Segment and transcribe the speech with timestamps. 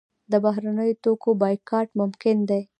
[0.31, 2.61] د بهرنیو توکو بایکاټ ممکن دی؟